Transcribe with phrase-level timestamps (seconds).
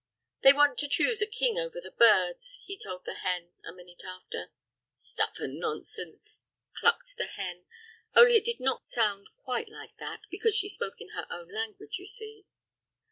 [0.41, 4.01] "They want to choose a king over the birds," he told the hen, a minute
[4.03, 4.51] after.
[4.95, 6.43] "Stuff and nonsense!"
[6.75, 7.65] clucked the hen;
[8.15, 11.99] only it did not sound quite like that, because she spoke in her own language,
[11.99, 12.47] you see.